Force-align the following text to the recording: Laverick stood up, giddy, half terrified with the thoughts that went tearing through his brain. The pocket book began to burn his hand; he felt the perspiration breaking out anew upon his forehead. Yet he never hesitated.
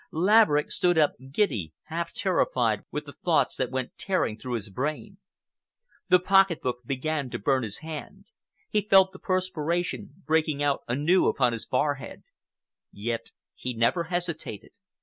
Laverick 0.09 0.71
stood 0.71 0.97
up, 0.97 1.13
giddy, 1.31 1.73
half 1.83 2.11
terrified 2.11 2.83
with 2.89 3.05
the 3.05 3.13
thoughts 3.13 3.55
that 3.57 3.69
went 3.69 3.95
tearing 3.99 4.35
through 4.35 4.53
his 4.55 4.71
brain. 4.71 5.19
The 6.09 6.17
pocket 6.19 6.59
book 6.59 6.77
began 6.83 7.29
to 7.29 7.37
burn 7.37 7.61
his 7.61 7.81
hand; 7.85 8.25
he 8.67 8.81
felt 8.89 9.11
the 9.11 9.19
perspiration 9.19 10.23
breaking 10.25 10.63
out 10.63 10.81
anew 10.87 11.27
upon 11.27 11.53
his 11.53 11.65
forehead. 11.65 12.23
Yet 12.91 13.29
he 13.53 13.75
never 13.75 14.05
hesitated. 14.05 14.71